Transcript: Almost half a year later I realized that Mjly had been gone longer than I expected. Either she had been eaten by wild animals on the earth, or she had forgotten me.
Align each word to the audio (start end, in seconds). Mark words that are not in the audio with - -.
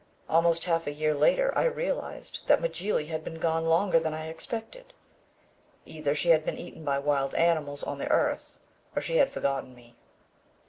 Almost 0.27 0.63
half 0.65 0.87
a 0.87 0.91
year 0.91 1.13
later 1.13 1.55
I 1.55 1.65
realized 1.65 2.39
that 2.47 2.59
Mjly 2.59 3.07
had 3.09 3.23
been 3.23 3.37
gone 3.37 3.65
longer 3.69 3.99
than 3.99 4.15
I 4.15 4.29
expected. 4.29 4.93
Either 5.85 6.15
she 6.15 6.29
had 6.29 6.43
been 6.43 6.57
eaten 6.57 6.83
by 6.83 6.97
wild 6.97 7.35
animals 7.35 7.83
on 7.83 7.99
the 7.99 8.09
earth, 8.09 8.57
or 8.95 9.01
she 9.03 9.17
had 9.17 9.31
forgotten 9.31 9.75
me. 9.75 9.95